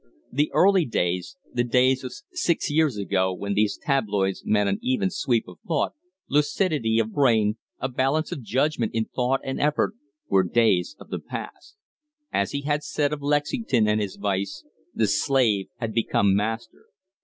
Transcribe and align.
The 0.31 0.49
early 0.53 0.85
days 0.85 1.37
the 1.53 1.63
days 1.63 2.03
of 2.03 2.11
six 2.31 2.71
years 2.71 2.97
ago, 2.97 3.31
when 3.31 3.53
these 3.53 3.77
tabloids 3.77 4.41
meant 4.43 4.67
an 4.67 4.79
even 4.81 5.11
sweep 5.11 5.47
of 5.47 5.59
thought, 5.67 5.93
lucidity 6.27 6.97
of 6.97 7.11
brain, 7.13 7.57
a 7.77 7.87
balance 7.87 8.31
of 8.31 8.41
judgment 8.41 8.95
in 8.95 9.05
thought 9.05 9.41
and 9.43 9.61
effort 9.61 9.93
were 10.27 10.41
days 10.41 10.95
of 10.99 11.09
the 11.09 11.19
past. 11.19 11.75
As 12.33 12.49
he 12.51 12.61
had 12.61 12.81
said 12.83 13.13
of 13.13 13.21
Lexington 13.21 13.87
and 13.87 14.01
his 14.01 14.15
vice, 14.15 14.63
the 14.95 15.05
slave 15.05 15.67
had 15.77 15.93
become 15.93 16.33
master. 16.35 16.85